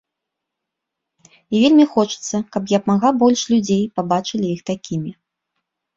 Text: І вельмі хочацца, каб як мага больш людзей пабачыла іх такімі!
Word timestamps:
І 1.35 1.55
вельмі 1.65 1.85
хочацца, 1.97 2.35
каб 2.55 2.63
як 2.77 2.83
мага 2.93 3.09
больш 3.25 3.41
людзей 3.53 3.83
пабачыла 3.99 4.47
іх 4.55 4.61
такімі! 4.71 5.11